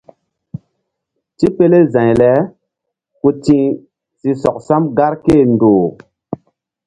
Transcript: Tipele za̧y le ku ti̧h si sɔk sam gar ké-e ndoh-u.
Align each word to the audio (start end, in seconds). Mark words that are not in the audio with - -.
Tipele 1.37 1.79
za̧y 1.93 2.11
le 2.19 2.31
ku 3.19 3.27
ti̧h 3.43 3.69
si 4.19 4.31
sɔk 4.41 4.57
sam 4.67 4.83
gar 4.97 5.13
ké-e 5.23 5.43
ndoh-u. 5.53 5.87